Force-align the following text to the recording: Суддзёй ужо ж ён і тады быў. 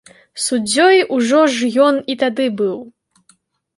Суддзёй 0.43 1.03
ужо 1.19 1.41
ж 1.57 1.69
ён 1.87 1.95
і 2.15 2.19
тады 2.25 2.45
быў. 2.63 2.77